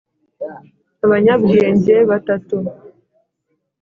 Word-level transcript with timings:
abanyabwenge 1.05 1.95
batatu 2.09 2.57